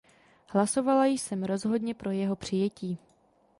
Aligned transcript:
Hlasovala 0.47 1.05
jsem 1.05 1.43
rozhodně 1.43 1.93
pro 1.93 2.11
jeho 2.11 2.35
přijetí. 2.35 2.97